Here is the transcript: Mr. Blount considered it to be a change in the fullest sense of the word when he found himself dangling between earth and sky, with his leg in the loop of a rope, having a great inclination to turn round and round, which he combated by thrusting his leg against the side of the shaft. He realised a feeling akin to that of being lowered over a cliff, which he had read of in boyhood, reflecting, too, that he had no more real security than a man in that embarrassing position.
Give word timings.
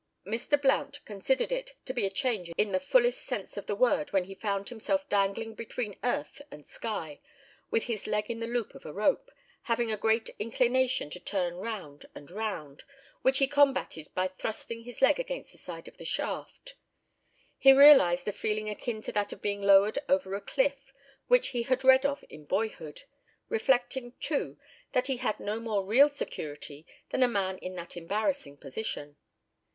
Mr. 0.25 0.59
Blount 0.59 1.05
considered 1.05 1.51
it 1.51 1.75
to 1.85 1.93
be 1.93 2.07
a 2.07 2.09
change 2.09 2.49
in 2.57 2.71
the 2.71 2.79
fullest 2.79 3.21
sense 3.21 3.55
of 3.55 3.67
the 3.67 3.75
word 3.75 4.11
when 4.11 4.23
he 4.23 4.33
found 4.33 4.67
himself 4.69 5.07
dangling 5.09 5.53
between 5.53 5.95
earth 6.03 6.41
and 6.49 6.65
sky, 6.65 7.21
with 7.69 7.83
his 7.83 8.07
leg 8.07 8.25
in 8.27 8.39
the 8.39 8.47
loop 8.47 8.73
of 8.73 8.83
a 8.83 8.91
rope, 8.91 9.29
having 9.65 9.91
a 9.91 9.97
great 9.97 10.27
inclination 10.39 11.11
to 11.11 11.19
turn 11.19 11.53
round 11.53 12.07
and 12.15 12.31
round, 12.31 12.83
which 13.21 13.37
he 13.37 13.45
combated 13.45 14.07
by 14.15 14.27
thrusting 14.27 14.85
his 14.85 15.03
leg 15.03 15.19
against 15.19 15.51
the 15.51 15.59
side 15.59 15.87
of 15.87 15.97
the 15.97 16.03
shaft. 16.03 16.73
He 17.59 17.71
realised 17.71 18.27
a 18.27 18.31
feeling 18.31 18.71
akin 18.71 19.03
to 19.03 19.11
that 19.11 19.31
of 19.31 19.39
being 19.39 19.61
lowered 19.61 19.99
over 20.09 20.33
a 20.33 20.41
cliff, 20.41 20.91
which 21.27 21.49
he 21.49 21.61
had 21.61 21.83
read 21.83 22.07
of 22.07 22.25
in 22.27 22.45
boyhood, 22.45 23.03
reflecting, 23.49 24.13
too, 24.19 24.57
that 24.93 25.05
he 25.05 25.17
had 25.17 25.39
no 25.39 25.59
more 25.59 25.85
real 25.85 26.09
security 26.09 26.87
than 27.11 27.21
a 27.21 27.27
man 27.27 27.59
in 27.59 27.75
that 27.75 27.95
embarrassing 27.95 28.57
position. 28.57 29.17